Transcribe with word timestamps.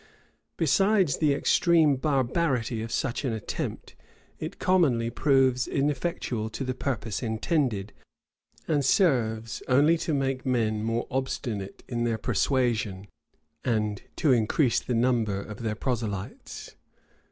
Besides 0.57 1.17
the 1.19 1.31
extreme 1.31 1.95
barbarity 1.95 2.81
of 2.81 2.91
such 2.91 3.23
an 3.23 3.33
attempt, 3.33 3.95
it 4.39 4.57
commonly 4.57 5.11
proves 5.11 5.67
ineffectual 5.67 6.49
to 6.49 6.63
the 6.63 6.73
purpose 6.73 7.21
intended, 7.21 7.93
and 8.67 8.83
serves 8.83 9.61
only 9.67 9.99
to 9.99 10.11
make 10.11 10.43
men 10.43 10.81
more 10.83 11.05
obstinate 11.11 11.83
in 11.87 12.03
their 12.03 12.17
persuasion, 12.17 13.09
and 13.63 14.01
to 14.15 14.31
increase 14.31 14.79
the 14.79 14.95
number 14.95 15.39
of 15.39 15.59
their 15.61 15.75
proselytes. 15.75 16.75